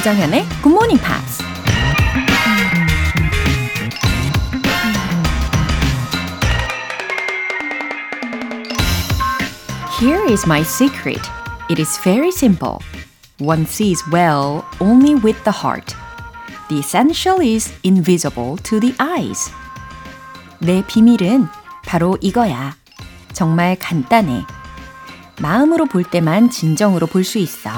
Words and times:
조장현의 0.00 0.46
Good 0.62 0.72
Morning 0.72 0.98
Pops. 0.98 1.42
Here 10.00 10.24
is 10.24 10.46
my 10.46 10.62
secret. 10.62 11.20
It 11.68 11.78
is 11.78 11.98
very 11.98 12.30
simple. 12.30 12.80
One 13.38 13.66
sees 13.66 14.02
well 14.10 14.64
only 14.80 15.16
with 15.16 15.36
the 15.44 15.52
heart. 15.52 15.94
The 16.67 16.79
essential 16.79 17.41
is 17.41 17.71
invisible 17.85 18.55
to 18.63 18.79
the 18.79 18.95
eyes. 18.99 19.51
내 20.59 20.83
비밀은 20.87 21.47
바로 21.85 22.17
이거야. 22.21 22.75
정말 23.33 23.75
간단해. 23.77 24.43
마음으로 25.41 25.85
볼 25.85 26.03
때만 26.03 26.49
진정으로 26.49 27.07
볼 27.07 27.23
수 27.23 27.37
있어. 27.37 27.69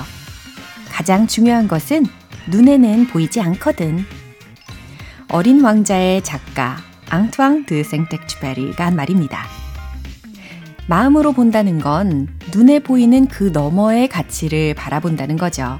가장 0.89 1.27
중요한 1.27 1.67
것은 1.67 2.05
눈에는 2.49 3.07
보이지 3.07 3.41
않거든. 3.41 4.05
어린 5.29 5.61
왕자의 5.61 6.23
작가 6.23 6.77
앙투앙 7.09 7.65
드 7.65 7.83
생텍쥐페리가 7.83 8.85
한 8.85 8.95
말입니다. 8.95 9.45
마음으로 10.87 11.33
본다는 11.33 11.79
건 11.79 12.27
눈에 12.53 12.79
보이는 12.79 13.27
그 13.27 13.49
너머의 13.51 14.07
가치를 14.07 14.73
바라본다는 14.75 15.35
거죠. 15.35 15.79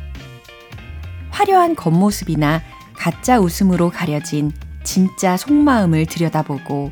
화려한 1.30 1.76
겉모습이나 1.76 2.62
가짜 2.98 3.40
웃음으로 3.40 3.90
가려진 3.90 4.52
진짜 4.84 5.38
속마음을 5.38 6.06
들여다보고 6.06 6.92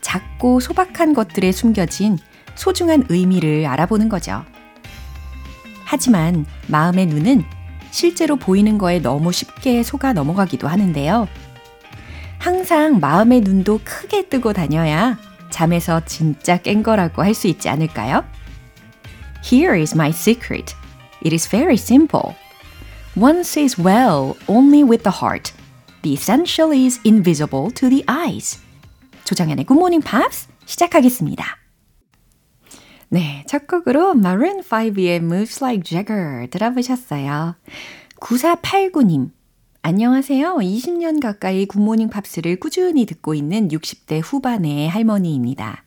작고 0.00 0.60
소박한 0.60 1.14
것들에 1.14 1.52
숨겨진 1.52 2.18
소중한 2.54 3.04
의미를 3.08 3.66
알아보는 3.66 4.08
거죠. 4.08 4.44
하지만 5.84 6.46
마음의 6.68 7.06
눈은 7.06 7.44
실제로 7.90 8.36
보이는 8.36 8.78
거에 8.78 8.98
너무 8.98 9.32
쉽게 9.32 9.82
속아 9.82 10.12
넘어가기도 10.14 10.66
하는데요. 10.68 11.28
항상 12.38 12.98
마음의 12.98 13.42
눈도 13.42 13.80
크게 13.84 14.28
뜨고 14.28 14.52
다녀야 14.52 15.18
잠에서 15.50 16.00
진짜 16.04 16.56
깬 16.56 16.82
거라고 16.82 17.22
할 17.22 17.34
수 17.34 17.46
있지 17.46 17.68
않을까요? 17.68 18.24
Here 19.44 19.78
is 19.78 19.94
my 19.94 20.10
secret. 20.10 20.74
It 21.24 21.34
is 21.34 21.48
very 21.48 21.74
simple. 21.74 22.34
One 23.14 23.44
sees 23.44 23.76
well 23.76 24.38
only 24.48 24.82
with 24.82 25.02
the 25.02 25.12
heart. 25.20 25.52
The 26.00 26.14
essential 26.14 26.72
is 26.72 26.98
invisible 27.04 27.70
to 27.72 27.90
the 27.90 28.02
eyes. 28.08 28.58
조정연의 29.24 29.66
Good 29.66 29.78
Morning 29.78 30.02
Pops 30.02 30.48
시작하겠습니다. 30.64 31.44
네, 33.10 33.44
첫 33.46 33.66
곡으로 33.66 34.12
Maroon 34.12 34.62
5의 34.62 35.16
Moves 35.16 35.62
Like 35.62 35.82
Jagger 35.84 36.48
들어보셨어요. 36.48 37.56
9489님, 38.18 39.30
안녕하세요. 39.82 40.56
20년 40.56 41.20
가까이 41.20 41.66
굿모닝 41.66 42.08
팝스를 42.08 42.58
꾸준히 42.58 43.04
듣고 43.04 43.34
있는 43.34 43.68
60대 43.68 44.22
후반의 44.24 44.88
할머니입니다. 44.88 45.84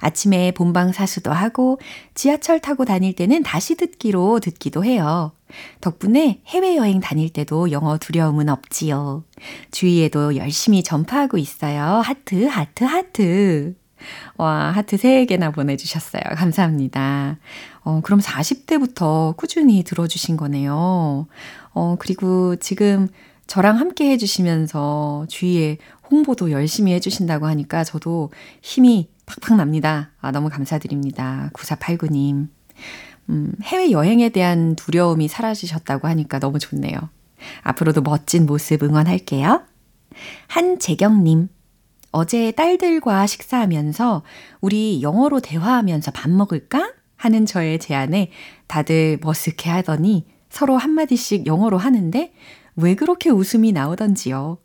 아침에 0.00 0.50
본방 0.50 0.90
사수도 0.90 1.30
하고 1.30 1.78
지하철 2.14 2.58
타고 2.58 2.84
다닐 2.84 3.14
때는 3.14 3.44
다시 3.44 3.76
듣기로 3.76 4.40
듣기도 4.40 4.84
해요. 4.84 5.32
덕분에 5.80 6.40
해외여행 6.46 7.00
다닐 7.00 7.28
때도 7.30 7.70
영어 7.70 7.98
두려움은 7.98 8.48
없지요. 8.48 9.24
주위에도 9.70 10.36
열심히 10.36 10.82
전파하고 10.82 11.38
있어요. 11.38 11.82
하트, 12.04 12.44
하트, 12.46 12.84
하트. 12.84 13.74
와, 14.36 14.70
하트 14.70 14.96
3개나 14.96 15.54
보내주셨어요. 15.54 16.22
감사합니다. 16.36 17.38
어, 17.82 18.00
그럼 18.02 18.20
40대부터 18.20 19.36
꾸준히 19.36 19.82
들어주신 19.82 20.36
거네요. 20.36 21.26
어, 21.72 21.96
그리고 21.98 22.56
지금 22.56 23.08
저랑 23.46 23.78
함께 23.78 24.10
해주시면서 24.10 25.26
주위에 25.28 25.78
홍보도 26.10 26.50
열심히 26.50 26.92
해주신다고 26.92 27.46
하니까 27.46 27.84
저도 27.84 28.30
힘이 28.62 29.10
팍팍 29.26 29.56
납니다. 29.56 30.10
아, 30.20 30.30
너무 30.30 30.48
감사드립니다. 30.48 31.50
9489님. 31.54 32.48
음, 33.30 33.52
해외 33.62 33.90
여행에 33.90 34.28
대한 34.30 34.76
두려움이 34.76 35.28
사라지셨다고 35.28 36.08
하니까 36.08 36.38
너무 36.38 36.58
좋네요. 36.58 36.96
앞으로도 37.62 38.02
멋진 38.02 38.46
모습 38.46 38.82
응원할게요. 38.82 39.62
한재경님. 40.48 41.48
어제 42.12 42.52
딸들과 42.52 43.26
식사하면서 43.26 44.22
우리 44.60 45.02
영어로 45.02 45.40
대화하면서 45.40 46.12
밥 46.12 46.30
먹을까? 46.30 46.92
하는 47.16 47.46
저의 47.46 47.78
제안에 47.78 48.30
다들 48.66 49.18
머쓱해 49.20 49.68
하더니 49.68 50.26
서로 50.50 50.76
한마디씩 50.76 51.46
영어로 51.46 51.78
하는데 51.78 52.32
왜 52.76 52.94
그렇게 52.94 53.30
웃음이 53.30 53.72
나오던지요. 53.72 54.58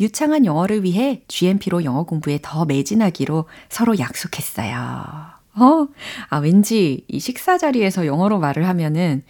유창한 0.00 0.44
영어를 0.44 0.84
위해 0.84 1.22
GMP로 1.28 1.84
영어 1.84 2.04
공부에 2.04 2.38
더 2.40 2.64
매진하기로 2.64 3.46
서로 3.68 3.98
약속했어요. 3.98 5.43
어, 5.56 5.86
아, 6.30 6.38
왠지 6.38 7.04
이 7.08 7.20
식사 7.20 7.58
자리에서 7.58 8.06
영어로 8.06 8.38
말을 8.38 8.66
하면은, 8.68 9.22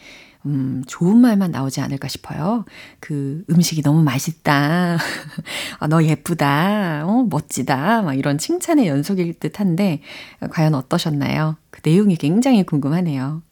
음, 0.46 0.82
좋은 0.86 1.16
말만 1.16 1.52
나오지 1.52 1.80
않을까 1.80 2.08
싶어요. 2.08 2.64
그 3.00 3.44
음식이 3.50 3.82
너무 3.82 4.02
맛있다. 4.02 4.98
아, 5.80 5.86
너 5.88 6.02
예쁘다. 6.04 7.04
어, 7.06 7.26
멋지다. 7.30 8.02
막 8.02 8.14
이런 8.14 8.36
칭찬의 8.38 8.86
연속일 8.86 9.38
듯 9.38 9.60
한데, 9.60 10.00
과연 10.50 10.74
어떠셨나요? 10.74 11.56
그 11.70 11.80
내용이 11.82 12.16
굉장히 12.16 12.64
궁금하네요. 12.64 13.42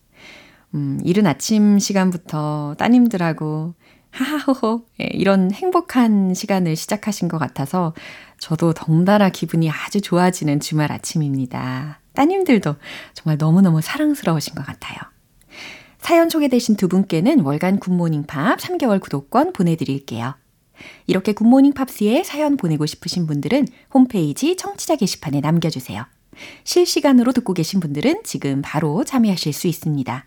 음, 0.74 1.00
이른 1.04 1.26
아침 1.26 1.78
시간부터 1.78 2.76
따님들하고 2.78 3.74
하하호호 4.10 4.84
예, 5.00 5.08
이런 5.12 5.50
행복한 5.52 6.34
시간을 6.34 6.76
시작하신 6.76 7.28
것 7.28 7.38
같아서 7.38 7.94
저도 8.38 8.74
덩달아 8.74 9.30
기분이 9.30 9.70
아주 9.70 10.00
좋아지는 10.00 10.60
주말 10.60 10.92
아침입니다. 10.92 12.01
따님들도 12.14 12.76
정말 13.14 13.36
너무너무 13.38 13.80
사랑스러우신 13.80 14.54
것 14.54 14.64
같아요. 14.64 14.98
사연 15.98 16.28
소개되신 16.28 16.76
두 16.76 16.88
분께는 16.88 17.40
월간 17.40 17.78
굿모닝 17.78 18.24
팝 18.24 18.58
3개월 18.58 19.00
구독권 19.00 19.52
보내드릴게요. 19.52 20.34
이렇게 21.06 21.32
굿모닝 21.32 21.74
팝스에 21.74 22.24
사연 22.24 22.56
보내고 22.56 22.86
싶으신 22.86 23.26
분들은 23.26 23.68
홈페이지 23.94 24.56
청취자 24.56 24.96
게시판에 24.96 25.40
남겨주세요. 25.40 26.04
실시간으로 26.64 27.32
듣고 27.32 27.54
계신 27.54 27.78
분들은 27.78 28.22
지금 28.24 28.62
바로 28.62 29.04
참여하실 29.04 29.52
수 29.52 29.68
있습니다. 29.68 30.26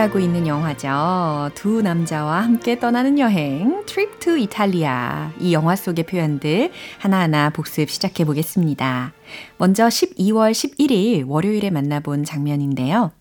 함께하고 0.00 0.18
있는 0.18 0.46
영화죠. 0.46 1.50
두 1.54 1.82
남자와 1.82 2.42
함께 2.42 2.78
떠나는 2.78 3.18
여행, 3.18 3.84
Trip 3.84 4.18
to 4.20 4.34
Italia. 4.34 5.30
이 5.38 5.52
영화 5.52 5.76
속의 5.76 6.06
표현들 6.06 6.70
하나하나 6.98 7.50
복습 7.50 7.90
시작해 7.90 8.24
보겠습니다. 8.24 9.12
먼저 9.58 9.86
12월 9.86 10.52
11일 10.52 11.24
월요일에 11.26 11.70
만나본 11.70 12.24
장면인데요. 12.24 13.12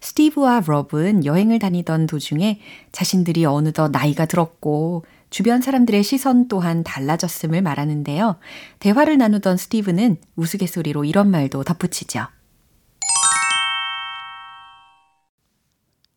스티브와 0.00 0.62
러브는 0.66 1.24
여행을 1.24 1.58
다니던 1.58 2.06
도중에 2.06 2.60
자신들이 2.92 3.44
어느덧 3.44 3.90
나이가 3.90 4.26
들었고 4.26 5.04
주변 5.30 5.60
사람들의 5.60 6.02
시선 6.02 6.48
또한 6.48 6.84
달라졌음을 6.84 7.62
말하는데요. 7.62 8.36
대화를 8.78 9.18
나누던 9.18 9.56
스티브는 9.56 10.18
우스갯소리로 10.36 11.04
이런 11.04 11.30
말도 11.30 11.64
덧붙이죠. 11.64 12.26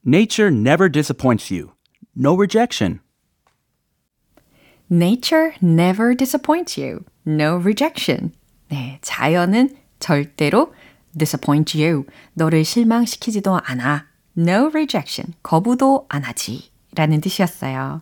Nature 0.03 0.49
never 0.49 0.89
disappoints 0.89 1.51
you. 1.51 1.73
No 2.15 2.33
rejection. 2.33 3.01
Nature 4.89 5.53
never 5.61 6.15
disappoints 6.15 6.75
you. 6.75 7.05
No 7.23 7.57
rejection. 7.57 8.33
네, 8.69 8.97
자연은 9.01 9.77
절대로 9.99 10.73
disappoint 11.15 11.79
you. 11.79 12.05
너를 12.33 12.65
실망시키지도 12.65 13.59
않아. 13.63 14.07
No 14.35 14.69
rejection. 14.73 15.35
거부도 15.43 16.07
안 16.09 16.23
하지. 16.23 16.71
라는 16.95 17.21
뜻이었어요. 17.21 18.01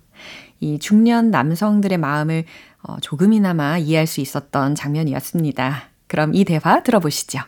이 0.61 0.79
중년 0.79 1.31
남성들의 1.31 1.97
마음을 1.97 2.45
어, 2.81 2.97
조금이나마 3.01 3.77
이해할 3.77 4.07
수 4.07 4.21
있었던 4.21 4.73
장면이었습니다. 4.73 5.89
그럼 6.07 6.33
이 6.33 6.45
대화 6.45 6.81
들어보시죠. 6.81 7.39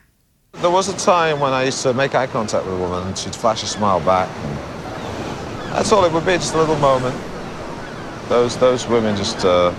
There 0.55 0.69
was 0.69 0.89
a 0.89 0.97
time 0.97 1.39
when 1.39 1.53
I 1.53 1.63
used 1.63 1.81
to 1.83 1.93
make 1.93 2.13
eye 2.13 2.27
contact 2.27 2.65
with 2.65 2.75
a 2.75 2.77
woman 2.77 3.07
and 3.07 3.17
she'd 3.17 3.35
flash 3.35 3.63
a 3.63 3.65
smile 3.65 3.99
back. 4.01 4.29
That's 5.73 5.91
all 5.91 6.05
it 6.05 6.11
would 6.13 6.25
be, 6.25 6.33
just 6.33 6.53
a 6.53 6.57
little 6.57 6.75
moment. 6.75 7.15
Those 8.29 8.57
those 8.57 8.87
women 8.87 9.15
just 9.15 9.43
uh, 9.43 9.71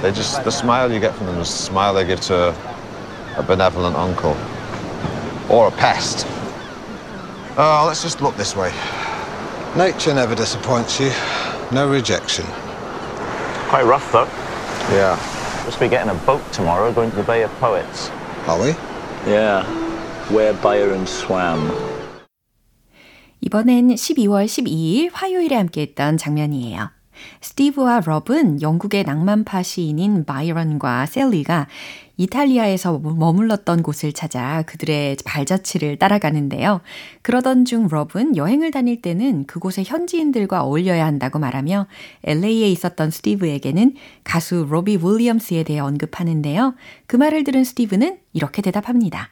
they 0.00 0.10
just 0.10 0.42
the 0.42 0.50
smile 0.50 0.90
you 0.90 1.00
get 1.00 1.14
from 1.14 1.26
them 1.26 1.38
is 1.38 1.50
the 1.50 1.56
smile 1.56 1.92
they 1.92 2.06
give 2.06 2.20
to 2.22 2.54
a 3.36 3.42
benevolent 3.42 3.94
uncle 3.94 4.36
or 5.50 5.68
a 5.68 5.72
pest. 5.72 6.26
Oh, 7.58 7.84
let's 7.86 8.02
just 8.02 8.22
look 8.22 8.36
this 8.36 8.56
way. 8.56 8.72
Nature 9.76 10.14
never 10.14 10.34
disappoints 10.34 10.98
you. 10.98 11.10
No 11.72 11.90
rejection. 11.90 12.46
Quite 13.68 13.84
rough 13.84 14.10
though. 14.12 14.24
Yeah. 14.96 15.18
Supposed 15.58 15.74
to 15.74 15.80
be 15.80 15.88
getting 15.88 16.10
a 16.10 16.18
boat 16.24 16.42
tomorrow 16.52 16.90
going 16.90 17.10
to 17.10 17.16
the 17.16 17.22
Bay 17.22 17.42
of 17.42 17.50
Poets. 17.58 18.08
Are 18.48 18.58
we? 18.58 18.74
Yeah, 19.26 19.64
where 20.30 20.54
Byron 20.62 21.02
swam. 21.06 21.70
이번엔 23.42 23.88
12월 23.88 24.46
12일 24.46 25.10
화요일에 25.12 25.56
함께했던 25.56 26.16
장면이에요. 26.16 26.90
스티브와 27.40 28.00
러브는 28.00 28.62
영국의 28.62 29.04
낭만파 29.04 29.62
시인인 29.62 30.24
바이런과 30.24 31.06
셀리가 31.06 31.66
이탈리아에서 32.16 32.98
머물렀던 32.98 33.82
곳을 33.82 34.12
찾아 34.12 34.62
그들의 34.62 35.16
발자취를 35.24 35.96
따라가는데요. 35.96 36.82
그러던 37.22 37.64
중 37.64 37.88
러브는 37.90 38.36
여행을 38.36 38.70
다닐 38.70 39.00
때는 39.00 39.46
그곳의 39.46 39.84
현지인들과 39.86 40.62
어울려야 40.62 41.06
한다고 41.06 41.38
말하며 41.38 41.86
LA에 42.24 42.70
있었던 42.70 43.10
스티브에게는 43.10 43.94
가수 44.22 44.66
로비 44.68 44.98
윌리엄스에 45.02 45.62
대해 45.62 45.78
언급하는데요. 45.78 46.74
그 47.06 47.16
말을 47.16 47.44
들은 47.44 47.64
스티브는 47.64 48.18
이렇게 48.34 48.60
대답합니다. 48.60 49.30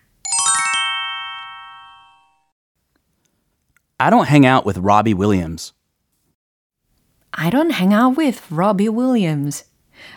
I 3.98 4.10
don't 4.10 4.28
hang 4.28 4.46
out 4.46 4.64
with 4.64 4.80
Robbie 4.80 5.12
Williams. 5.12 5.74
I 7.32 7.50
don't 7.50 7.72
hang 7.72 7.94
out 7.94 8.18
with 8.18 8.42
Robbie 8.52 8.88
Williams. 8.88 9.64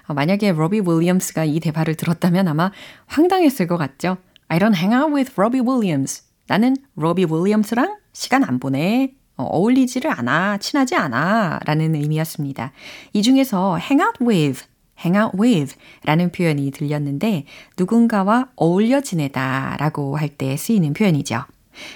만약에 0.08 0.52
로비 0.52 0.82
윌리엄스가 0.82 1.46
이 1.46 1.60
대화를 1.60 1.96
들었다면 1.96 2.48
아마 2.48 2.72
황당했을 3.08 3.68
것 3.68 3.78
같죠. 3.78 4.18
I 4.48 4.60
don't 4.60 4.76
hang 4.76 4.94
out 4.96 5.14
with 5.14 5.34
Robbie 5.38 5.62
Williams. 5.62 6.24
나는 6.48 6.76
로비 6.96 7.26
윌리엄스랑 7.30 7.98
시간 8.14 8.44
안 8.44 8.60
보내. 8.60 9.14
어울리지를 9.38 10.12
않아, 10.12 10.58
친하지 10.58 10.96
않아 10.96 11.62
라는 11.66 11.96
의미였습니다. 11.96 12.74
이 13.14 13.24
중에서 13.24 13.80
hang 13.80 14.04
out 14.04 14.24
with, 14.24 14.66
hang 15.04 15.18
out 15.18 15.36
with 15.42 15.76
라는 16.04 16.32
표현이 16.32 16.70
들렸는데 16.72 17.46
누군가와 17.78 18.50
어울려 18.56 19.02
지내다 19.02 19.78
라고 19.80 20.18
할 20.18 20.30
때 20.38 20.56
쓰이는 20.58 20.94
표현이죠. 20.94 21.44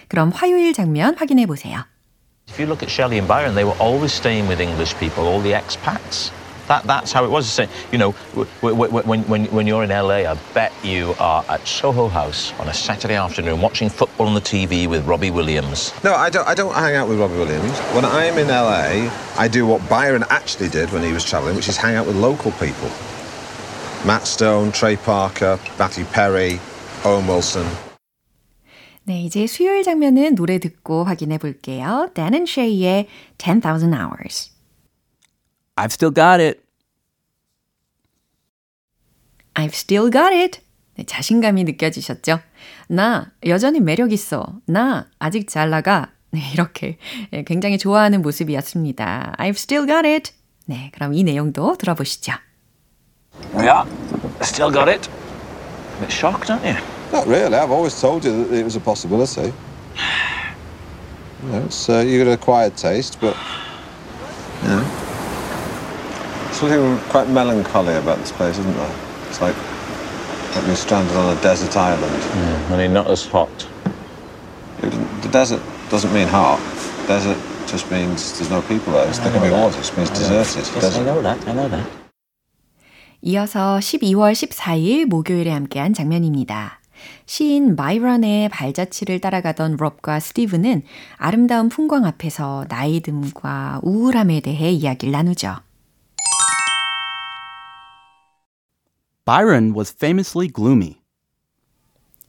그럼 0.07 0.29
화요일 0.29 0.73
장면 0.73 1.15
확인해 1.17 1.45
보세요. 1.45 1.83
If 2.55 2.61
you 2.61 2.67
look 2.67 2.83
at 2.83 2.89
Shelley 2.89 3.17
and 3.17 3.27
Byron, 3.27 3.53
they 3.53 3.65
were 3.65 3.75
always 3.81 4.13
staying 4.13 4.47
with 4.47 4.61
English 4.61 4.95
people, 4.95 5.27
all 5.27 5.41
the 5.41 5.51
expats. 5.51 6.31
That, 6.69 6.83
that's 6.83 7.11
how 7.11 7.25
it 7.25 7.29
was. 7.29 7.59
You 7.91 7.97
know, 7.97 8.11
when, 8.61 9.23
when, 9.27 9.45
when 9.47 9.67
you're 9.67 9.83
in 9.83 9.89
LA, 9.89 10.23
I 10.31 10.37
bet 10.53 10.71
you 10.81 11.15
are 11.19 11.43
at 11.49 11.67
Soho 11.67 12.07
House 12.07 12.57
on 12.57 12.69
a 12.69 12.73
Saturday 12.73 13.15
afternoon 13.15 13.59
watching 13.59 13.89
football 13.89 14.27
on 14.27 14.35
the 14.35 14.39
TV 14.39 14.87
with 14.87 15.05
Robbie 15.05 15.31
Williams. 15.31 15.93
No, 16.01 16.13
I 16.15 16.29
don't. 16.29 16.47
I 16.47 16.55
don't 16.55 16.73
hang 16.73 16.95
out 16.95 17.09
with 17.09 17.19
Robbie 17.19 17.37
Williams. 17.37 17.77
When 17.93 18.05
I'm 18.05 18.37
in 18.37 18.47
LA, 18.47 19.11
I 19.37 19.49
do 19.49 19.67
what 19.67 19.87
Byron 19.89 20.23
actually 20.29 20.69
did 20.69 20.93
when 20.93 21.03
he 21.03 21.11
was 21.11 21.25
travelling, 21.25 21.57
which 21.57 21.67
is 21.67 21.75
hang 21.75 21.95
out 21.95 22.07
with 22.07 22.15
local 22.15 22.51
people. 22.53 22.87
Matt 24.07 24.27
Stone, 24.27 24.71
Trey 24.71 24.95
Parker, 24.95 25.59
Matthew 25.77 26.05
Perry, 26.05 26.61
Owen 27.03 27.27
Wilson. 27.27 27.67
네, 29.07 29.21
이제 29.21 29.45
수요일 29.45 29.83
장면은 29.83 30.33
노래 30.33 30.57
듣고 30.57 31.03
확인해 31.03 31.37
볼게요. 31.37 32.09
Dan 32.15 32.33
and 32.33 32.49
Shay의 32.49 33.07
10,000 33.37 33.93
Hours. 33.93 34.51
I've 35.75 35.91
still 35.91 36.11
got 36.11 36.41
it. 36.41 36.59
I've 39.53 39.75
still 39.75 40.11
got 40.11 40.33
it. 40.33 40.59
네, 40.95 41.05
자신감이 41.05 41.63
느껴지셨죠? 41.65 42.39
나 42.87 43.31
여전히 43.45 43.79
매력 43.79 44.11
있어. 44.11 44.59
나 44.65 45.07
아직 45.19 45.47
잘 45.49 45.69
나가. 45.69 46.11
네, 46.31 46.41
이렇게 46.53 46.97
굉장히 47.45 47.77
좋아하는 47.77 48.23
모습이었습니다. 48.23 49.35
I've 49.37 49.51
still 49.51 49.85
got 49.85 50.07
it. 50.07 50.33
네, 50.65 50.89
그럼 50.95 51.13
이 51.13 51.23
내용도 51.23 51.77
들어보시죠. 51.77 52.33
Yeah, 53.53 53.87
still 54.41 54.71
got 54.73 54.89
it. 54.89 55.07
A 55.09 55.99
bit 55.99 56.11
shocked, 56.11 56.49
aren't 56.51 56.65
you? 56.65 56.94
Not 57.12 57.26
really. 57.26 57.54
I've 57.54 57.70
always 57.70 58.00
told 58.00 58.24
you 58.24 58.44
that 58.44 58.56
it 58.56 58.64
was 58.64 58.76
a 58.76 58.80
possibility. 58.80 59.52
You 61.42 61.48
know, 61.48 61.64
it's, 61.64 61.88
uh, 61.88 61.98
you've 62.06 62.24
got 62.24 62.32
an 62.32 62.38
acquired 62.38 62.76
taste, 62.76 63.18
but 63.20 63.36
you 64.62 64.68
know, 64.68 64.84
something 66.52 66.98
quite 67.10 67.28
melancholy 67.28 67.94
about 67.94 68.18
this 68.18 68.30
place, 68.32 68.58
isn't 68.58 68.76
there? 68.76 68.96
It's 69.28 69.40
like 69.40 69.56
like 70.54 70.64
being 70.64 70.76
stranded 70.76 71.16
on 71.16 71.36
a 71.36 71.40
desert 71.40 71.76
island. 71.76 72.22
Yeah, 72.34 72.72
only 72.72 72.88
not 72.88 73.06
as 73.08 73.26
hot. 73.26 73.68
The 74.80 75.28
desert 75.30 75.62
doesn't 75.90 76.12
mean 76.12 76.28
hot. 76.28 76.58
Desert 77.06 77.38
just 77.66 77.90
means 77.90 78.38
there's 78.38 78.50
no 78.50 78.62
people 78.62 78.92
there. 78.92 79.08
It's, 79.08 79.18
there 79.18 79.32
can 79.32 79.42
be 79.42 79.50
water. 79.50 79.74
It 79.74 79.82
just 79.82 79.96
means 79.96 80.10
deserted. 80.10 80.66
Yes, 80.74 80.96
I 80.96 81.04
know 81.04 81.22
that. 81.22 81.48
I 81.48 81.52
know 81.52 81.68
that. 81.68 81.86
이어서 83.22 83.78
12월 83.80 84.32
14일 84.32 85.04
목요일에 85.06 85.50
함께한 85.50 85.92
장면입니다. 85.92 86.80
시인 87.25 87.75
마이런의 87.75 88.49
발자취를 88.49 89.19
따라가던 89.19 89.77
롭과 89.77 90.19
스티브는 90.19 90.83
아름다운 91.17 91.69
풍광 91.69 92.05
앞에서 92.05 92.65
나이듦과 92.69 93.81
우울함에 93.83 94.41
대해 94.41 94.71
이야기를 94.71 95.11
나누죠. 95.11 95.57
Byron 99.25 99.73
was 99.75 99.91
famously 99.91 100.47
gloomy. 100.47 100.97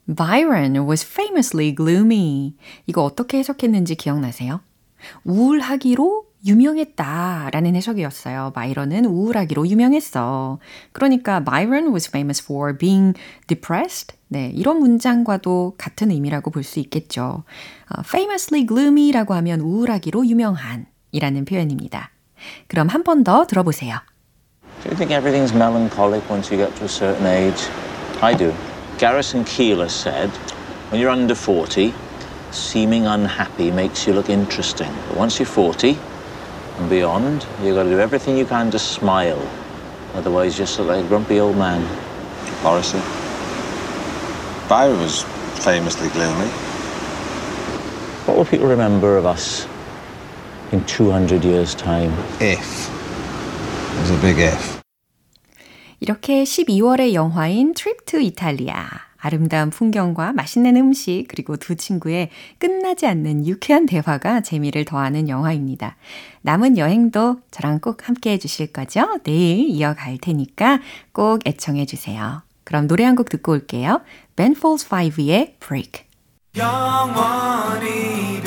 Byron 0.07 0.77
was 0.89 1.05
famously 1.05 1.75
gloomy. 1.75 2.55
이거 2.87 3.03
어떻게 3.05 3.39
해석했는지 3.39 3.97
기억나세요? 3.97 4.61
우울하기로 5.25 6.26
유명했다라는 6.47 7.75
해석이었어요. 7.77 8.53
바이런은 8.55 9.05
우울하기로 9.05 9.67
유명했어. 9.69 10.59
그러니까 10.93 11.41
Byron 11.41 11.93
was 11.93 12.09
famous 12.09 12.43
for 12.43 12.77
being 12.77 13.19
depressed. 13.47 14.15
네, 14.29 14.51
이런 14.55 14.79
문장과도 14.79 15.75
같은 15.79 16.11
의미라고 16.11 16.51
볼 16.51 16.63
수 16.65 16.79
있겠죠. 16.81 17.45
어, 17.89 18.01
famously 18.01 18.67
gloomy라고 18.67 19.35
하면 19.35 19.61
우울하기로 19.61 20.27
유명한 20.27 20.87
이라는 21.13 21.45
표현입니다. 21.45 22.11
그럼 22.69 22.89
한 22.89 23.03
번 23.05 23.25
더 23.25 23.47
들어보세요. 23.47 23.99
Do 24.83 24.91
you 24.91 24.97
think 24.97 25.11
everything's 25.13 25.55
melancholic 25.55 26.23
once 26.31 26.51
you 26.53 26.59
get 26.63 26.75
to 26.77 26.85
a 26.85 26.89
certain 26.89 27.27
age? 27.27 27.69
I 28.21 28.37
do. 28.37 28.53
Garrison 28.99 29.45
Keeler 29.45 29.89
said, 29.89 30.31
when 30.91 31.01
you're 31.01 31.11
under 31.11 31.35
40, 31.35 31.93
seeming 32.51 33.07
unhappy 33.07 33.71
makes 33.71 34.07
you 34.07 34.15
look 34.15 34.29
interesting. 34.31 34.91
But 35.09 35.19
once 35.19 35.39
you're 35.39 35.47
40 35.47 35.91
and 35.91 35.99
beyond, 36.90 37.46
you've 37.62 37.76
got 37.76 37.84
to 37.84 37.90
do 37.90 38.00
everything 38.00 38.38
you 38.38 38.46
can 38.46 38.72
to 38.72 38.80
smile. 38.80 39.42
Otherwise, 40.14 40.58
you 40.58 40.66
just 40.66 40.78
look 40.80 40.90
like 40.90 41.06
a 41.06 41.08
grumpy 41.08 41.40
old 41.40 41.58
man. 41.58 41.82
Morrissey. 42.64 43.02
Byron 44.68 45.00
was 45.00 45.24
famously 45.64 46.10
gloomy. 46.10 46.48
What 48.26 48.38
will 48.38 48.46
people 48.46 48.68
remember 48.68 49.18
of 49.18 49.26
us 49.26 49.68
in 50.72 50.84
200 50.86 51.44
years' 51.44 51.76
time? 51.76 52.12
If. 52.40 52.90
There's 53.96 54.12
a 54.12 54.22
big 54.22 54.40
if. 54.40 54.82
이렇게 56.00 56.44
12월의 56.44 57.14
영화인 57.14 57.74
트립 57.74 58.06
투 58.06 58.20
이탈리아. 58.20 59.05
아름다운 59.19 59.71
풍경과 59.71 60.33
맛있는 60.33 60.77
음식, 60.77 61.27
그리고 61.29 61.57
두 61.57 61.77
친구의 61.77 62.31
끝나지 62.59 63.07
않는 63.07 63.47
유쾌한 63.47 63.87
대화가 63.87 64.41
재미를 64.41 64.85
더하는 64.85 65.29
영화입니다. 65.29 65.97
남은 66.43 66.79
여행도 66.79 67.41
저랑 67.51 67.81
꼭 67.81 68.09
함께 68.09 68.33
해주실 68.33 68.69
거죠? 68.73 69.19
내일 69.25 69.69
이어갈 69.69 70.19
테니까 70.19 70.81
꼭 71.13 71.41
애청해 71.47 71.87
주세요. 71.87 72.43
그럼 72.65 72.87
노래 72.89 73.05
한 73.05 73.15
곡 73.17 73.29
듣고 73.29 73.53
올게요. 73.53 74.03
Ben 74.37 74.53
Folds 74.57 74.89
5의 74.89 75.59
Break. 75.61 76.05
영원이란 77.57 78.47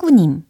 (1489님) 0.00 0.42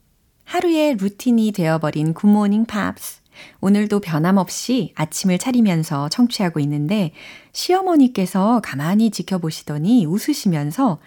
하루의 0.45 0.97
루틴이 0.97 1.53
되어버린 1.53 2.15
굿모닝 2.15 2.67
팝스. 2.67 3.21
오늘도 3.61 4.01
변함없이 4.01 4.93
아침을 4.95 5.39
차리면서 5.39 6.09
청취하고 6.09 6.61
있는데 6.61 7.13
시어머니께서 7.53 8.61
가만히 8.63 9.11
지켜보시더니 9.11 10.07
웃으시면서 10.07 10.99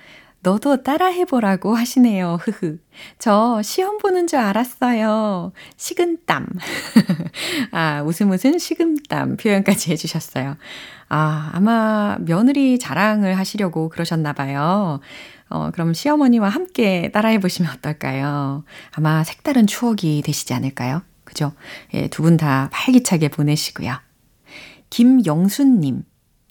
너도 0.41 0.83
따라해보라고 0.83 1.73
하시네요. 1.73 2.37
흐흐. 2.41 2.77
저 3.17 3.61
시험 3.61 3.97
보는 3.97 4.27
줄 4.27 4.39
알았어요. 4.39 5.53
식은땀. 5.77 6.47
아, 7.71 8.03
웃음 8.05 8.29
웃음 8.29 8.59
식은땀 8.59 9.37
표현까지 9.37 9.91
해주셨어요. 9.91 10.57
아, 11.07 11.49
아마 11.53 12.17
며느리 12.19 12.77
자랑을 12.77 13.37
하시려고 13.37 13.87
그러셨나 13.87 14.33
봐요. 14.33 14.99
어, 15.49 15.69
그럼 15.71 15.93
시어머니와 15.93 16.49
함께 16.49 17.11
따라해 17.13 17.39
보시면 17.39 17.71
어떨까요? 17.77 18.63
아마 18.91 19.23
색다른 19.23 19.67
추억이 19.67 20.21
되시지 20.23 20.53
않을까요? 20.53 21.01
그죠? 21.23 21.53
예, 21.93 22.07
두 22.07 22.23
분 22.23 22.37
다 22.37 22.69
활기차게 22.71 23.29
보내시고요. 23.29 23.93
김영순님. 24.89 26.03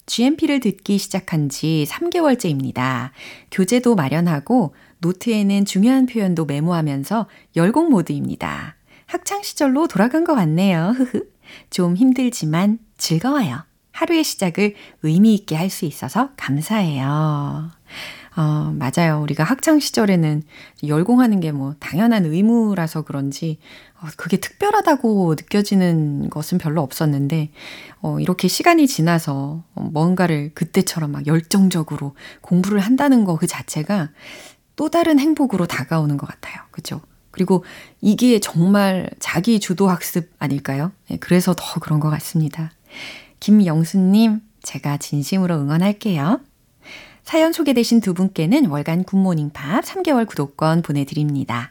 GMP를 0.06 0.60
듣기 0.60 0.98
시작한 0.98 1.48
지 1.48 1.86
3개월째입니다. 1.88 3.10
교재도 3.50 3.94
마련하고 3.94 4.74
노트에는 4.98 5.64
중요한 5.64 6.06
표현도 6.06 6.44
메모하면서 6.46 7.28
열공 7.56 7.88
모드입니다. 7.90 8.76
학창 9.06 9.42
시절로 9.42 9.86
돌아간 9.86 10.24
것 10.24 10.34
같네요. 10.34 10.94
흐흐. 10.96 11.24
좀 11.70 11.96
힘들지만 11.96 12.78
즐거워요. 12.98 13.64
하루의 13.92 14.24
시작을 14.24 14.74
의미 15.02 15.34
있게 15.34 15.54
할 15.54 15.70
수 15.70 15.84
있어서 15.84 16.30
감사해요. 16.36 17.70
어, 18.34 18.74
맞아요. 18.78 19.20
우리가 19.22 19.44
학창 19.44 19.78
시절에는 19.78 20.42
열공하는 20.86 21.40
게 21.40 21.52
뭐 21.52 21.74
당연한 21.80 22.24
의무라서 22.24 23.02
그런지 23.02 23.58
어, 24.00 24.06
그게 24.16 24.38
특별하다고 24.38 25.34
느껴지는 25.38 26.30
것은 26.30 26.56
별로 26.58 26.80
없었는데 26.82 27.50
어, 28.00 28.18
이렇게 28.20 28.48
시간이 28.48 28.86
지나서 28.86 29.64
뭔가를 29.74 30.52
그때처럼 30.54 31.12
막 31.12 31.26
열정적으로 31.26 32.14
공부를 32.40 32.80
한다는 32.80 33.24
거 33.24 33.36
그 33.36 33.46
자체가 33.46 34.10
또 34.76 34.88
다른 34.88 35.18
행복으로 35.18 35.66
다가오는 35.66 36.16
것 36.16 36.26
같아요. 36.26 36.62
그죠? 36.70 37.00
그리고 37.30 37.64
이게 38.00 38.40
정말 38.40 39.10
자기 39.20 39.60
주도 39.60 39.88
학습 39.88 40.30
아닐까요? 40.38 40.92
네, 41.08 41.18
그래서 41.20 41.54
더 41.56 41.80
그런 41.80 42.00
것 42.00 42.08
같습니다. 42.10 42.70
김영수님, 43.40 44.40
제가 44.62 44.96
진심으로 44.98 45.56
응원할게요. 45.56 46.40
사연 47.22 47.52
소개되신 47.52 48.00
두 48.00 48.14
분께는 48.14 48.66
월간 48.66 49.04
굿모닝 49.04 49.50
팝 49.50 49.84
3개월 49.84 50.26
구독권 50.26 50.82
보내드립니다. 50.82 51.70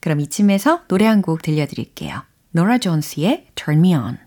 그럼 0.00 0.20
이쯤에서 0.20 0.82
노래 0.88 1.06
한 1.06 1.22
곡 1.22 1.42
들려드릴게요. 1.42 2.22
노라 2.52 2.78
존스의 2.78 3.48
Turn 3.54 3.80
Me 3.80 3.94
On. 3.94 4.18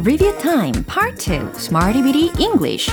Review 0.00 0.32
Time 0.38 0.84
Part 0.84 1.18
2 1.18 1.50
Smarty 1.58 2.00
Bitty 2.02 2.30
English 2.38 2.88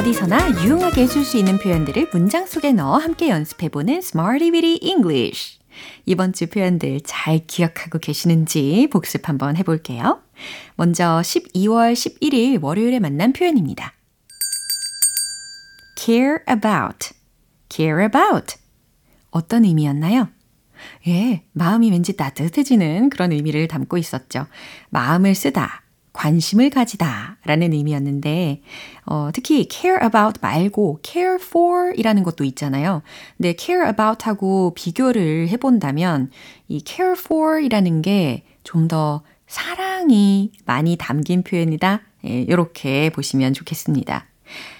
어디서나 0.00 0.62
유용하게 0.64 1.02
해줄 1.02 1.26
수 1.26 1.36
있는 1.36 1.58
표현들을 1.58 2.08
문장 2.10 2.46
속에 2.46 2.72
넣어 2.72 2.96
함께 2.96 3.28
연습해보는 3.28 3.96
Smarty 3.96 4.50
Bitty 4.50 4.78
English 4.80 5.58
이번 6.06 6.32
주 6.32 6.46
표현들 6.46 7.02
잘 7.04 7.46
기억하고 7.46 7.98
계시는지 7.98 8.88
복습 8.90 9.28
한번 9.28 9.58
해볼게요. 9.58 10.22
먼저 10.76 11.04
12월 11.04 11.92
11일 11.92 12.62
월요일에 12.62 12.98
만난 12.98 13.34
표현입니다. 13.34 13.92
care 15.98 16.38
about, 16.48 17.10
care 17.68 18.02
about. 18.02 18.56
어떤 19.30 19.66
의미였나요? 19.66 20.30
예, 21.08 21.44
마음이 21.52 21.90
왠지 21.90 22.16
따뜻해지는 22.16 23.10
그런 23.10 23.32
의미를 23.32 23.68
담고 23.68 23.98
있었죠. 23.98 24.46
마음을 24.88 25.34
쓰다, 25.34 25.82
관심을 26.20 26.70
가지다 26.70 27.38
라는 27.44 27.72
의미였는데, 27.72 28.62
어, 29.06 29.30
특히 29.32 29.66
care 29.70 29.98
about 30.04 30.40
말고 30.42 31.00
care 31.02 31.38
for 31.40 31.92
이라는 31.96 32.22
것도 32.22 32.44
있잖아요. 32.44 33.02
근데 33.36 33.54
care 33.58 33.88
about 33.88 34.24
하고 34.26 34.72
비교를 34.74 35.48
해본다면, 35.48 36.30
이 36.68 36.82
care 36.86 37.14
for 37.18 37.60
이라는 37.64 38.02
게 38.02 38.44
좀 38.62 38.88
더 38.88 39.22
사랑이 39.46 40.52
많이 40.64 40.96
담긴 40.96 41.42
표현이다. 41.42 42.02
예, 42.26 42.42
이렇게 42.42 43.10
보시면 43.10 43.52
좋겠습니다. 43.52 44.26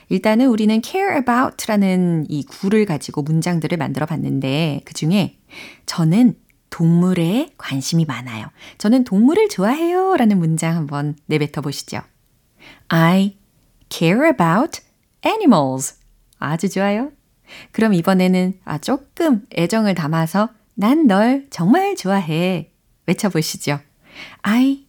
일단은 0.09 0.47
우리는 0.47 0.81
care 0.83 1.17
about라는 1.17 2.27
이 2.29 2.45
구를 2.45 2.85
가지고 2.87 3.23
문장들을 3.23 3.77
만들어 3.79 4.07
봤는데 4.07 4.83
그 4.85 4.95
중에 4.95 5.37
저는 5.87 6.35
동물에 6.71 7.51
관심이 7.59 8.05
많아요. 8.05 8.47
저는 8.79 9.05
동물을 9.05 9.49
좋아해요. 9.49 10.17
라는 10.17 10.39
문장 10.39 10.77
한번 10.77 11.17
내뱉어 11.27 11.61
보시죠. 11.63 12.01
I 12.89 13.37
care 13.91 14.29
about 14.29 14.81
animals. 15.27 15.97
아주 16.39 16.69
좋아요. 16.69 17.11
그럼 17.73 17.95
이번에는 17.95 18.61
아, 18.65 18.79
조금 18.79 19.45
애정을 19.57 19.95
담아서 19.95 20.51
난 20.75 21.07
널 21.07 21.47
정말 21.51 21.97
좋아해. 21.97 22.71
외쳐보시죠. 23.07 23.81
I 24.43 24.87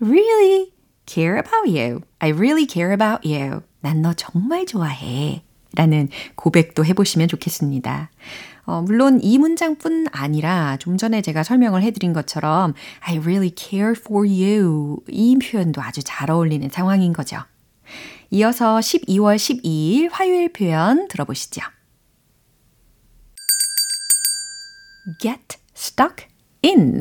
really 0.00 0.72
care 1.06 1.38
about 1.38 1.68
you. 1.68 2.00
I 2.18 2.30
really 2.32 2.66
care 2.68 2.92
about 2.92 3.28
you. 3.28 3.60
난 3.80 4.02
너 4.02 4.14
정말 4.14 4.66
좋아해. 4.66 5.42
라는 5.74 6.08
고백도 6.34 6.84
해보시면 6.86 7.28
좋겠습니다. 7.28 8.10
어, 8.68 8.82
물론 8.82 9.18
이 9.22 9.38
문장뿐 9.38 10.08
아니라 10.12 10.76
좀 10.76 10.98
전에 10.98 11.22
제가 11.22 11.42
설명을 11.42 11.82
해드린 11.82 12.12
것처럼 12.12 12.74
I 13.00 13.16
really 13.18 13.50
care 13.56 13.94
for 13.98 14.28
you 14.28 14.98
이 15.08 15.38
표현도 15.38 15.80
아주 15.80 16.02
잘 16.04 16.30
어울리는 16.30 16.68
상황인 16.68 17.14
거죠. 17.14 17.38
이어서 18.28 18.76
12월 18.76 19.36
12일 19.36 20.10
화요일 20.12 20.52
표현 20.52 21.08
들어보시죠. 21.08 21.62
get 25.18 25.56
stuck 25.74 26.26
in. 26.62 27.00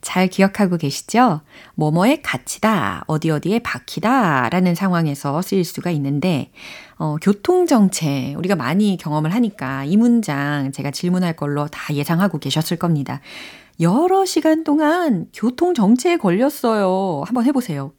잘 0.00 0.28
기억하고 0.28 0.76
계시죠? 0.76 1.40
뭐뭐에 1.74 2.20
갇히다, 2.22 3.02
어디 3.08 3.30
어디에 3.30 3.58
박히다 3.58 4.48
라는 4.48 4.76
상황에서 4.76 5.42
쓰일 5.42 5.64
수가 5.64 5.90
있는데, 5.90 6.52
어, 6.96 7.16
교통정체, 7.20 8.34
우리가 8.36 8.54
많이 8.56 8.96
경험을 8.96 9.34
하니까 9.34 9.84
이 9.84 9.96
문장 9.96 10.72
제가 10.72 10.90
질문할 10.90 11.34
걸로 11.34 11.66
다 11.68 11.94
예상하고 11.94 12.38
계셨을 12.38 12.76
겁니다. 12.76 13.20
여러 13.80 14.24
시간 14.24 14.62
동안 14.62 15.26
교통정체에 15.32 16.16
걸렸어요. 16.16 17.22
한번 17.26 17.44
해보세요. 17.44 17.92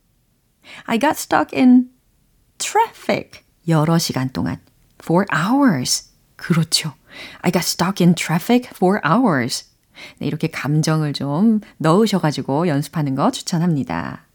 I 0.85 0.99
got 0.99 1.11
stuck 1.17 1.57
in 1.57 1.89
traffic. 2.57 3.41
여러 3.67 3.97
시간 3.97 4.29
동안. 4.29 4.59
For 5.01 5.25
hours. 5.33 6.11
그렇죠. 6.35 6.93
I 7.41 7.51
got 7.51 7.65
stuck 7.65 8.03
in 8.03 8.15
traffic 8.15 8.69
for 8.73 8.99
hours. 9.05 9.65
네, 10.19 10.27
이렇게 10.27 10.47
감정을 10.47 11.13
좀 11.13 11.61
넣으셔가지고 11.77 12.67
연습하는 12.67 13.15
거 13.15 13.31
추천합니다. 13.31 14.25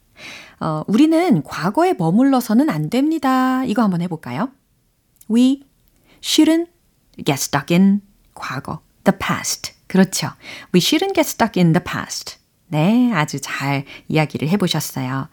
어, 0.60 0.82
우리는 0.86 1.42
과거에 1.42 1.94
머물러서는 1.94 2.70
안 2.70 2.90
됩니다. 2.90 3.64
이거 3.64 3.82
한번 3.82 4.02
해볼까요? 4.02 4.50
We 5.30 5.62
shouldn't 6.20 6.68
get 7.24 7.34
stuck 7.34 7.74
in 7.74 8.02
과거, 8.34 8.80
the 9.04 9.16
past. 9.18 9.72
그렇죠. 9.86 10.28
We 10.74 10.80
shouldn't 10.80 11.14
get 11.14 11.28
stuck 11.28 11.60
in 11.60 11.72
the 11.72 11.82
past. 11.84 12.36
네, 12.68 13.12
아주 13.12 13.40
잘 13.40 13.84
이야기를 14.08 14.48
해보셨어요. 14.48 15.28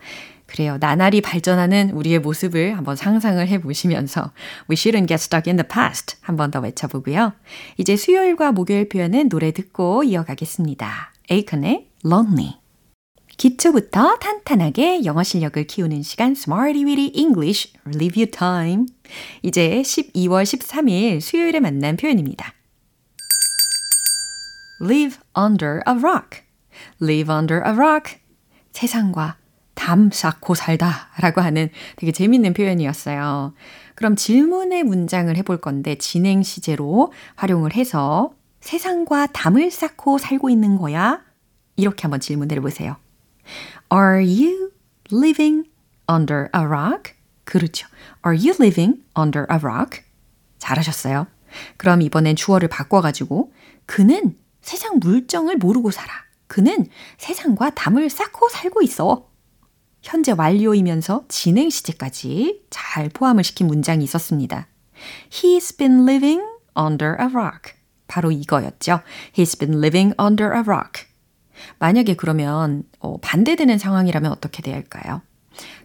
그래요. 0.47 0.77
나날이 0.79 1.21
발전하는 1.21 1.91
우리의 1.91 2.19
모습을 2.19 2.77
한번 2.77 2.95
상상을 2.95 3.45
해보시면서 3.47 4.31
We 4.69 4.75
shouldn't 4.75 5.07
get 5.07 5.15
stuck 5.15 5.49
in 5.49 5.57
the 5.57 5.67
past 5.67 6.15
한번 6.21 6.51
더 6.51 6.59
외쳐보고요. 6.59 7.33
이제 7.77 7.95
수요일과 7.95 8.53
목요일 8.53 8.89
표현은 8.89 9.29
노래 9.29 9.51
듣고 9.51 10.03
이어가겠습니다. 10.03 11.13
에이컨의 11.29 11.89
Lonely 12.05 12.66
기초부터 13.37 14.17
탄탄하게 14.17 15.05
영어 15.05 15.21
실력을 15.21 15.63
키우는 15.65 16.01
시간 16.01 16.31
Smarty 16.31 16.83
Weedy 16.83 17.11
English 17.15 17.71
Review 17.85 18.31
Time 18.31 18.87
이제 19.43 19.81
12월 19.83 20.43
13일 20.43 21.21
수요일에 21.21 21.59
만난 21.59 21.97
표현입니다. 21.97 22.53
Live 24.81 25.19
under 25.37 25.81
a 25.87 25.93
rock 25.95 26.41
Live 26.99 27.33
under 27.33 27.61
a 27.63 27.73
rock 27.73 28.17
세상과 28.71 29.37
담 29.75 30.09
쌓고 30.11 30.55
살다 30.55 31.09
라고 31.19 31.41
하는 31.41 31.69
되게 31.95 32.11
재밌는 32.11 32.53
표현이었어요. 32.55 33.53
그럼 33.93 34.15
질문의 34.15 34.83
문장을 34.83 35.35
해볼 35.37 35.61
건데 35.61 35.95
진행 35.95 36.41
시제로 36.41 37.13
활용을 37.35 37.75
해서 37.75 38.33
세상과 38.61 39.27
담을 39.27 39.69
쌓고 39.69 40.17
살고 40.17 40.49
있는 40.49 40.77
거야? 40.77 41.21
이렇게 41.75 42.01
한번 42.01 42.19
질문을 42.19 42.57
해보세요. 42.57 42.97
Are 43.91 44.21
you 44.21 44.71
living 45.11 45.69
under 46.09 46.49
a 46.55 46.63
rock? 46.63 47.13
그렇죠. 47.43 47.87
Are 48.25 48.37
you 48.37 48.53
living 48.59 49.03
under 49.17 49.47
a 49.51 49.57
rock? 49.61 50.01
잘하셨어요. 50.59 51.27
그럼 51.77 52.01
이번엔 52.01 52.35
주어를 52.35 52.67
바꿔가지고 52.67 53.53
그는 53.85 54.37
세상 54.61 54.99
물정을 54.99 55.57
모르고 55.57 55.91
살아. 55.91 56.11
그는 56.47 56.87
세상과 57.17 57.71
담을 57.71 58.09
쌓고 58.09 58.49
살고 58.49 58.81
있어. 58.81 59.29
현재 60.01 60.31
완료이면서 60.31 61.25
진행 61.27 61.69
시제까지 61.69 62.63
잘 62.69 63.09
포함을 63.09 63.43
시킨 63.43 63.67
문장이 63.67 64.03
있었습니다. 64.03 64.67
He's 65.29 65.77
been 65.77 66.07
living 66.07 66.41
under 66.77 67.17
a 67.19 67.27
rock. 67.27 67.73
바로 68.07 68.31
이거였죠. 68.31 69.01
He's 69.33 69.57
been 69.59 69.79
living 69.79 70.13
under 70.19 70.53
a 70.53 70.61
rock. 70.61 71.06
만약에 71.79 72.15
그러면 72.15 72.83
어, 72.99 73.17
반대되는 73.21 73.77
상황이라면 73.77 74.31
어떻게 74.31 74.61
돼야 74.61 74.75
할까요? 74.75 75.21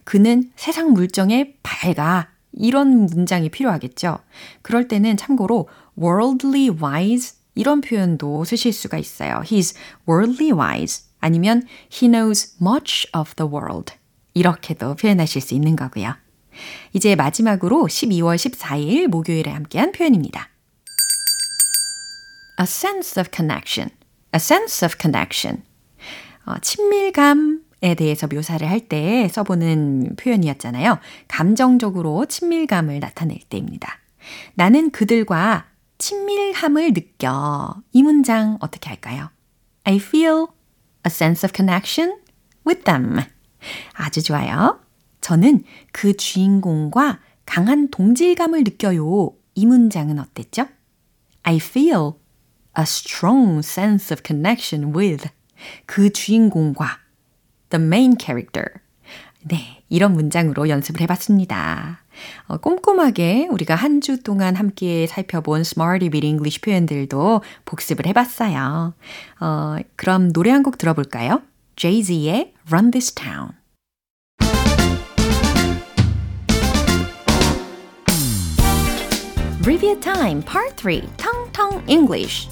그는 0.03 0.51
세상 0.55 0.91
물정에 0.91 1.55
밝아. 1.63 2.29
이런 2.53 3.07
문장이 3.07 3.49
필요하겠죠. 3.49 4.19
그럴 4.61 4.87
때는 4.87 5.17
참고로 5.17 5.67
worldly 5.97 6.69
wise 6.69 7.37
이런 7.55 7.81
표현도 7.81 8.43
쓰실 8.45 8.73
수가 8.73 8.97
있어요. 8.97 9.41
He's 9.43 9.75
worldly 10.07 10.51
wise 10.51 11.05
아니면 11.19 11.63
he 11.91 12.11
knows 12.11 12.55
much 12.61 13.07
of 13.17 13.33
the 13.35 13.49
world. 13.51 13.93
이렇게도 14.33 14.95
표현하실 14.95 15.41
수 15.41 15.53
있는 15.53 15.75
거고요. 15.75 16.15
이제 16.93 17.15
마지막으로 17.15 17.87
12월 17.87 18.35
14일 18.35 19.07
목요일에 19.07 19.51
함께한 19.51 19.91
표현입니다. 19.91 20.49
A 22.59 22.63
sense 22.63 23.19
of 23.19 23.29
connection. 23.33 23.89
A 24.33 24.37
sense 24.37 24.85
of 24.85 24.95
connection. 24.99 25.63
어, 26.45 26.55
친밀감에 26.59 27.95
대해서 27.97 28.27
묘사를 28.27 28.67
할 28.69 28.81
때 28.87 29.27
써보는 29.29 30.15
표현이었잖아요. 30.17 30.99
감정적으로 31.27 32.25
친밀감을 32.25 32.99
나타낼 32.99 33.39
때입니다. 33.49 33.99
나는 34.55 34.89
그들과 34.91 35.67
친밀함을 35.97 36.93
느껴. 36.93 37.75
이 37.91 38.03
문장 38.03 38.57
어떻게 38.59 38.89
할까요? 38.89 39.29
I 39.85 39.97
feel 39.97 40.47
a 41.05 41.09
sense 41.09 41.45
of 41.47 41.53
connection 41.55 42.19
with 42.67 42.83
them. 42.83 43.19
아주 43.93 44.21
좋아요. 44.23 44.79
저는 45.21 45.63
그 45.93 46.17
주인공과 46.17 47.19
강한 47.45 47.89
동질감을 47.89 48.63
느껴요. 48.63 49.33
이 49.55 49.65
문장은 49.65 50.19
어땠죠? 50.19 50.65
I 51.43 51.57
feel 51.57 52.13
a 52.77 52.83
strong 52.83 53.59
sense 53.59 54.11
of 54.11 54.23
connection 54.25 54.95
with 54.95 55.29
그 55.85 56.11
주인공과 56.11 56.99
the 57.69 57.83
main 57.83 58.15
character. 58.19 58.65
네, 59.45 59.83
이런 59.89 60.13
문장으로 60.13 60.69
연습을 60.69 61.01
해봤습니다. 61.01 62.03
어, 62.47 62.57
꼼꼼하게 62.57 63.47
우리가 63.51 63.75
한 63.75 63.99
주 64.01 64.21
동안 64.23 64.55
함께 64.55 65.07
살펴본 65.07 65.61
Smarty 65.61 66.09
Beat 66.09 66.25
English 66.25 66.61
표현들도 66.61 67.41
복습을 67.65 68.05
해봤어요. 68.07 68.93
어, 69.41 69.75
그럼 69.95 70.31
노래 70.31 70.51
한 70.51 70.63
곡 70.63 70.77
들어볼까요? 70.77 71.41
Jay-Z의 71.75 72.53
Run 72.69 72.91
This 72.91 73.13
Town. 73.13 73.49
Review 79.65 79.95
Time 79.99 80.41
Part 80.41 80.75
3 80.77 81.07
텅텅 81.17 81.81
English 81.87 82.49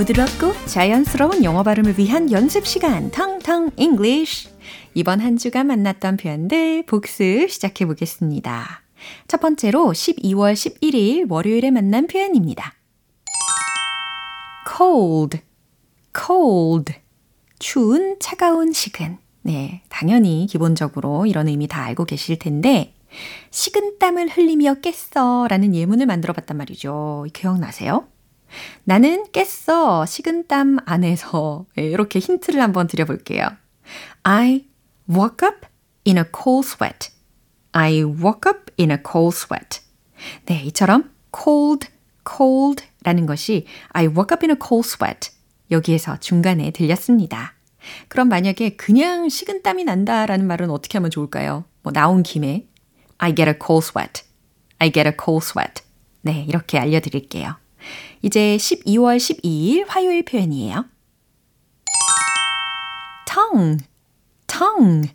부드럽고 0.00 0.54
자연스러운 0.64 1.44
영어 1.44 1.62
발음을 1.62 1.98
위한 1.98 2.32
연습 2.32 2.66
시간 2.66 3.10
텅텅 3.10 3.70
English 3.76 4.48
이번 4.94 5.20
한 5.20 5.36
주간 5.36 5.66
만났던 5.66 6.16
표현들 6.16 6.84
복습 6.86 7.50
시작해 7.50 7.84
보겠습니다. 7.84 8.82
첫 9.28 9.40
번째로 9.42 9.88
12월 9.88 10.54
11일 10.54 11.30
월요일에 11.30 11.70
만난 11.70 12.06
표현입니다. 12.06 12.72
cold, 14.66 15.40
cold. 16.16 16.94
추운, 17.58 18.16
차가운, 18.20 18.72
식은. 18.72 19.18
네, 19.42 19.82
당연히 19.90 20.46
기본적으로 20.48 21.26
이런 21.26 21.46
의미 21.46 21.68
다 21.68 21.82
알고 21.82 22.06
계실 22.06 22.38
텐데, 22.38 22.94
식은땀을 23.50 24.30
흘리며 24.30 24.76
깼어 24.76 25.46
라는 25.48 25.74
예문을 25.74 26.06
만들어 26.06 26.32
봤단 26.32 26.56
말이죠. 26.56 27.26
기억나세요? 27.34 28.06
나는 28.84 29.26
깼어, 29.32 30.06
식은땀 30.06 30.78
안에서. 30.84 31.66
네, 31.76 31.84
이렇게 31.84 32.18
힌트를 32.18 32.60
한번 32.60 32.86
드려볼게요. 32.86 33.48
I 34.22 34.66
woke 35.08 35.46
up 35.46 35.66
in 36.06 36.18
a 36.18 36.24
cold 36.24 36.66
sweat. 36.66 37.10
I 37.72 38.02
woke 38.02 38.50
up 38.50 38.72
in 38.78 38.90
a 38.90 38.98
cold 39.04 39.36
sweat. 39.36 39.80
네, 40.46 40.62
이처럼 40.64 41.10
cold, 41.34 41.88
cold 42.28 42.84
라는 43.02 43.26
것이 43.26 43.66
I 43.90 44.06
woke 44.06 44.34
up 44.34 44.44
in 44.44 44.50
a 44.50 44.56
cold 44.60 44.86
sweat. 44.86 45.30
여기에서 45.70 46.18
중간에 46.18 46.70
들렸습니다. 46.72 47.54
그럼 48.08 48.28
만약에 48.28 48.76
그냥 48.76 49.28
식은땀이 49.28 49.84
난다 49.84 50.26
라는 50.26 50.46
말은 50.46 50.70
어떻게 50.70 50.98
하면 50.98 51.10
좋을까요? 51.10 51.64
뭐 51.82 51.92
나온 51.92 52.22
김에 52.22 52.66
I 53.18 53.34
get 53.34 53.48
a 53.48 53.54
cold 53.64 53.86
sweat. 53.86 54.24
I 54.78 54.90
get 54.90 55.08
a 55.08 55.14
cold 55.18 55.44
sweat. 55.44 55.82
네, 56.22 56.44
이렇게 56.46 56.78
알려드릴게요. 56.78 57.56
이제 58.22 58.56
12월 58.56 59.16
12일 59.16 59.84
화요일 59.88 60.24
표현이에요. 60.24 60.84
tongue, 63.26 63.78
tongue, 64.46 65.10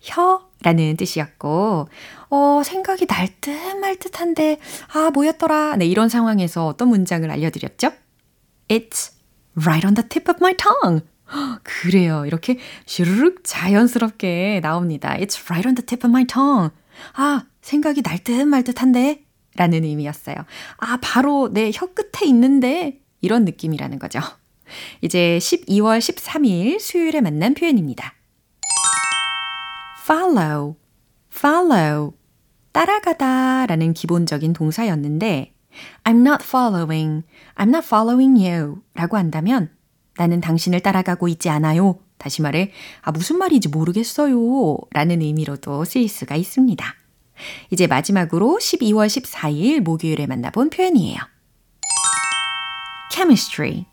혀라는 0.00 0.96
뜻이었고, 0.96 1.88
어, 2.30 2.62
생각이 2.64 3.06
날 3.06 3.28
듯 3.40 3.50
말 3.80 3.96
듯한데, 3.96 4.58
아, 4.92 5.10
뭐였더라. 5.10 5.76
네, 5.76 5.86
이런 5.86 6.08
상황에서 6.08 6.66
어떤 6.66 6.88
문장을 6.88 7.28
알려드렸죠? 7.30 7.92
It's 8.68 9.12
right 9.56 9.86
on 9.86 9.94
the 9.94 10.08
tip 10.08 10.30
of 10.30 10.38
my 10.40 10.54
tongue. 10.56 11.02
그래요. 11.62 12.24
이렇게 12.26 12.58
슈르륵 12.86 13.42
자연스럽게 13.44 14.60
나옵니다. 14.62 15.16
It's 15.18 15.40
right 15.48 15.66
on 15.66 15.74
the 15.76 15.84
tip 15.86 16.04
of 16.06 16.08
my 16.10 16.24
tongue. 16.26 16.70
아, 17.14 17.44
생각이 17.62 18.02
날 18.02 18.18
듯 18.18 18.42
말 18.44 18.62
듯한데? 18.64 19.24
라는 19.60 19.84
의미였어요. 19.84 20.36
아, 20.78 20.98
바로 21.02 21.52
내 21.52 21.70
혀 21.70 21.86
끝에 21.86 22.26
있는데? 22.26 23.00
이런 23.20 23.44
느낌이라는 23.44 23.98
거죠. 23.98 24.18
이제 25.02 25.38
12월 25.38 25.98
13일 25.98 26.80
수요일에 26.80 27.20
만난 27.20 27.52
표현입니다. 27.52 28.14
follow, 30.02 30.76
follow. 31.30 32.12
따라가다 32.72 33.66
라는 33.66 33.92
기본적인 33.92 34.54
동사였는데, 34.54 35.52
I'm 36.04 36.26
not 36.26 36.42
following, 36.42 37.24
I'm 37.56 37.68
not 37.68 37.84
following 37.84 38.42
you 38.42 38.76
라고 38.94 39.18
한다면, 39.18 39.70
나는 40.16 40.40
당신을 40.40 40.80
따라가고 40.80 41.28
있지 41.28 41.50
않아요. 41.50 41.98
다시 42.16 42.40
말해, 42.42 42.72
아, 43.02 43.12
무슨 43.12 43.36
말인지 43.38 43.68
모르겠어요. 43.68 44.76
라는 44.92 45.20
의미로도 45.20 45.84
쓰일 45.84 46.08
수가 46.08 46.36
있습니다. 46.36 46.94
이제 47.70 47.86
마지막으로 47.86 48.58
12월 48.60 49.06
14일 49.06 49.80
목요일에 49.80 50.26
만나본 50.26 50.70
표현이에요. 50.70 51.18
chemistry, 53.10 53.86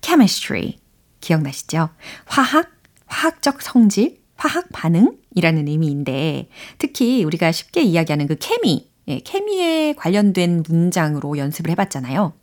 chemistry. 0.00 0.78
기억나시죠? 1.20 1.90
화학, 2.26 2.70
화학적 3.06 3.62
성질, 3.62 4.18
화학 4.36 4.68
반응이라는 4.72 5.68
의미인데, 5.68 6.48
특히 6.78 7.24
우리가 7.24 7.52
쉽게 7.52 7.82
이야기하는 7.82 8.26
그 8.26 8.36
케미, 8.38 8.88
예, 9.08 9.18
케미에 9.20 9.94
관련된 9.94 10.62
문장으로 10.68 11.38
연습을 11.38 11.70
해봤잖아요. 11.72 12.34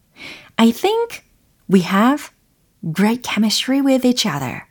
I 0.58 0.72
think 0.72 1.22
we 1.72 1.82
have 1.82 2.30
great 2.96 3.22
chemistry 3.24 3.82
with 3.82 4.06
each 4.06 4.28
other. 4.28 4.62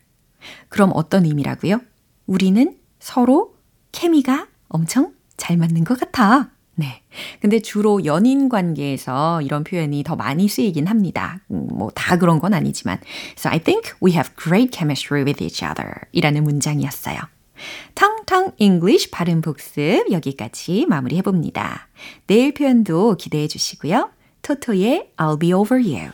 그럼 0.68 0.90
어떤 0.94 1.24
의미라고요? 1.24 1.80
우리는 2.26 2.76
서로 2.98 3.56
케미가 3.92 4.48
엄청 4.68 5.14
잘 5.44 5.58
맞는 5.58 5.84
것 5.84 6.00
같아. 6.00 6.48
네. 6.76 7.02
근데 7.40 7.60
주로 7.60 8.04
연인 8.06 8.48
관계에서 8.48 9.42
이런 9.42 9.62
표현이 9.62 10.02
더 10.02 10.16
많이 10.16 10.48
쓰이긴 10.48 10.86
합니다. 10.86 11.40
뭐 11.48 11.90
다 11.94 12.16
그런 12.16 12.40
건 12.40 12.54
아니지만. 12.54 12.98
So 13.36 13.50
I 13.50 13.58
think 13.58 13.92
we 14.02 14.12
have 14.12 14.30
great 14.36 14.74
chemistry 14.74 15.22
with 15.22 15.44
each 15.44 15.62
other. 15.62 15.92
이라는 16.12 16.44
문장이었어요. 16.44 17.18
텅텅 17.94 18.52
English 18.58 19.10
발음 19.10 19.42
복습 19.42 20.10
여기까지 20.10 20.86
마무리 20.88 21.18
해 21.18 21.22
봅니다. 21.22 21.88
내일 22.26 22.54
표현도 22.54 23.16
기대해 23.16 23.46
주시고요. 23.46 24.10
토토의 24.40 25.10
I'll 25.18 25.38
be 25.38 25.52
over 25.52 25.78
you. 25.78 26.10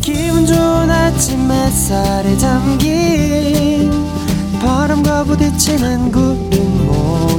기분 0.00 0.46
좋은 0.46 0.90
아침 0.90 1.50
햇살에 1.50 2.36
담긴 2.38 3.90
바람과 4.60 5.24
부딪히는 5.24 6.10
구름 6.10 6.63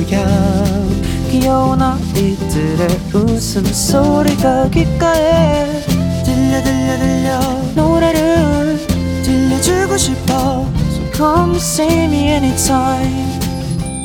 모양 0.06 0.88
귀여운 1.32 1.82
아이들의 1.82 2.88
웃음소리가 3.14 4.70
귓가에 4.70 5.82
들려 6.24 6.62
들려 6.64 6.98
들려 7.00 7.40
노래를 7.76 8.78
들려주고 9.24 9.98
싶어 9.98 10.68
So 10.92 11.12
come 11.14 11.56
see 11.56 12.04
me 12.06 12.28
anytime 12.30 13.40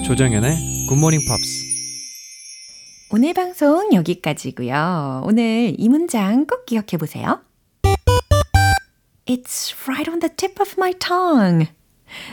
조정현의 0.06 0.86
굿모닝 0.88 1.20
팝스 1.28 1.70
오늘 3.12 3.34
방송 3.34 3.92
여기까지고요. 3.92 5.22
오늘 5.24 5.74
이 5.76 5.88
문장 5.88 6.46
꼭 6.46 6.64
기억해 6.64 6.96
보세요. 6.96 7.40
It's 9.26 9.74
right 9.88 10.08
on 10.08 10.20
the 10.20 10.32
tip 10.34 10.60
of 10.60 10.74
my 10.78 10.94
tongue. 10.96 11.66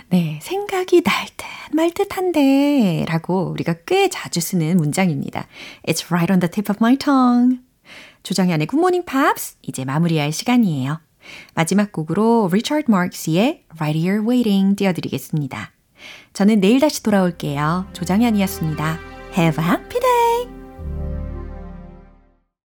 네, 0.10 0.40
생각이 0.42 1.02
날 1.02 1.28
듯 1.38 1.48
말 1.72 1.92
듯한데 1.92 3.06
라고 3.08 3.50
우리가 3.52 3.76
꽤 3.86 4.10
자주 4.10 4.40
쓰는 4.40 4.78
문장입니다. 4.78 5.48
It's 5.88 6.06
right 6.12 6.32
on 6.32 6.40
the 6.40 6.50
tip 6.50 6.72
of 6.72 6.78
my 6.82 6.98
tongue. 6.98 7.60
조정현의 8.24 8.68
굿모닝 8.68 9.06
팝스 9.06 9.58
이제 9.62 9.86
마무리할 9.86 10.32
시간이에요. 10.32 11.00
마지막 11.54 11.92
곡으로 11.92 12.50
리처드 12.52 12.90
마크스의 12.90 13.64
Right 13.78 14.00
Here 14.00 14.26
Waiting 14.26 14.76
띄워드리겠습니다. 14.76 15.72
저는 16.34 16.60
내일 16.60 16.80
다시 16.80 17.04
돌아올게요. 17.04 17.88
조정현이었습니다. 17.94 19.00
Have 19.38 19.64
a 19.64 19.70
happy 19.70 20.00
day! 20.00 20.57